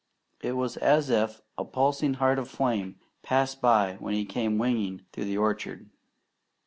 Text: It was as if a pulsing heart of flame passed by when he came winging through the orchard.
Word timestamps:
It 0.41 0.53
was 0.53 0.77
as 0.77 1.11
if 1.11 1.43
a 1.59 1.63
pulsing 1.63 2.15
heart 2.15 2.39
of 2.39 2.49
flame 2.49 2.95
passed 3.21 3.61
by 3.61 3.97
when 3.99 4.15
he 4.15 4.25
came 4.25 4.57
winging 4.57 5.03
through 5.11 5.25
the 5.25 5.37
orchard. 5.37 5.91